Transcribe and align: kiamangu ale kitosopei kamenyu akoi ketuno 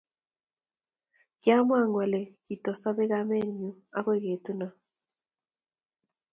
kiamangu 1.41 1.97
ale 2.05 2.21
kitosopei 2.45 3.09
kamenyu 3.13 3.69
akoi 3.97 4.19
ketuno 4.23 4.67